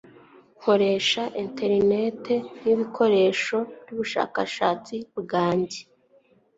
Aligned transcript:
Nkoresha 0.59 1.23
interineti 1.43 2.35
nkibikoresho 2.59 3.57
byubushakashatsi 3.83 4.95
bwanjye. 5.19 5.79